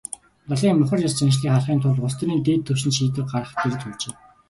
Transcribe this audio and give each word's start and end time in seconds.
Лалын 0.49 0.75
мухар 0.77 0.99
ес 1.07 1.13
заншлыг 1.17 1.49
халахын 1.51 1.79
тулд 1.81 1.99
улс 2.05 2.15
төрийн 2.17 2.41
дээд 2.45 2.61
түвшинд 2.67 2.95
шийдвэр 2.97 3.27
гаргах 3.31 3.55
дээрээ 3.61 3.79
тулжээ. 3.81 4.13